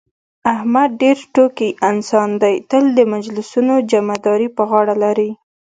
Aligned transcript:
احمد 0.53 0.89
ډېر 1.01 1.17
ټوکي 1.33 1.69
انسان 1.91 2.29
دی، 2.41 2.55
تل 2.69 2.85
د 2.97 2.99
مجلسونو 3.13 3.75
جمعه 3.91 4.17
داري 4.25 4.49
په 4.57 4.63
غاړه 4.69 4.95
لري. 5.03 5.29